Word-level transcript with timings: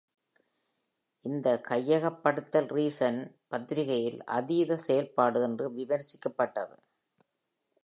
இந்த 1.25 1.61
கையகப்படுத்தல் 1.67 2.69
"Reason" 2.71 3.15
பத்திரிகையில் 3.47 4.19
"அதீத 4.29 4.77
செயல்பாடு” 4.77 5.41
என்று 5.41 5.67
விமர்சிக்கப்பட்டது. 5.71 6.75